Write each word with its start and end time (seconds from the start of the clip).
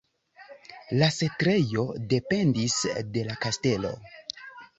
La 1.01 1.09
setlejo 1.17 1.83
dependis 2.15 2.79
de 3.19 3.27
la 3.29 3.37
kastelo. 3.45 3.95